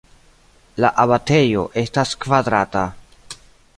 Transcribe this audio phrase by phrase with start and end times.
[0.85, 2.87] La abatejo estas kvadrata.